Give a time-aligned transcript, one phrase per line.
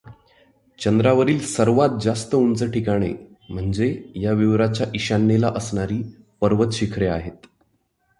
[0.79, 3.11] चंद्रावरील सर्वांत जास्त उंच ठिकाणे
[3.49, 6.01] म्हणजे या विवराच्या ईशान्येला असणारी
[6.41, 7.47] पर्वत शिखरे आहेत.